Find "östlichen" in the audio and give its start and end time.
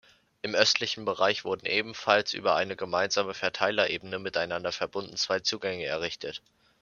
0.55-1.05